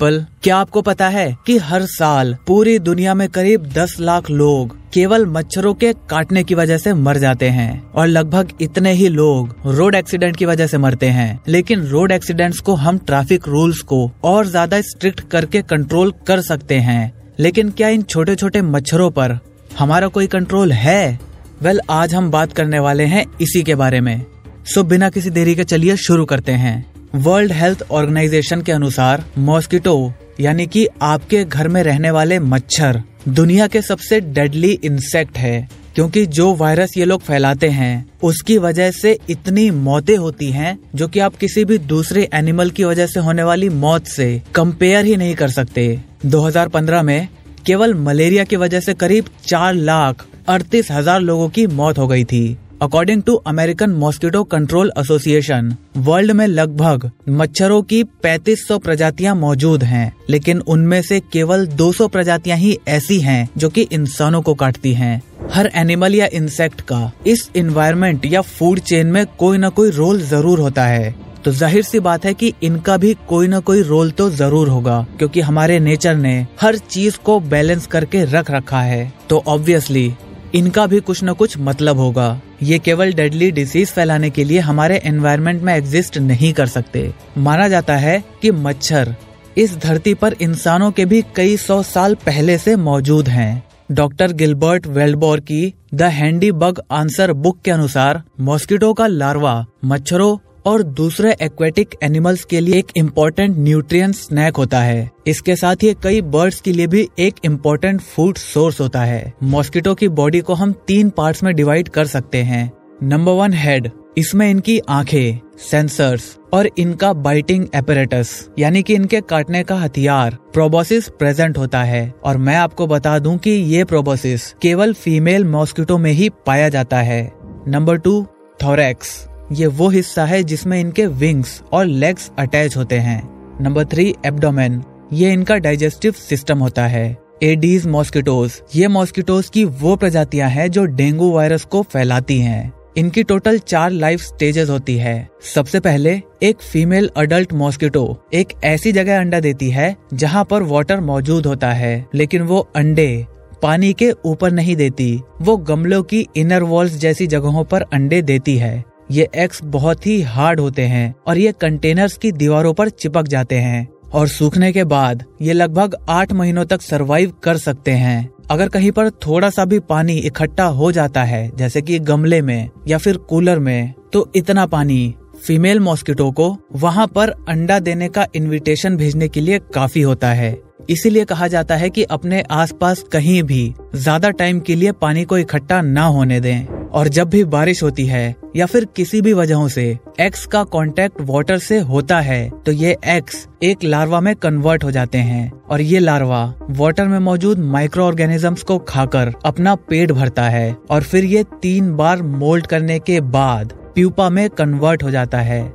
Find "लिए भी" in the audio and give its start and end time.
106.72-107.08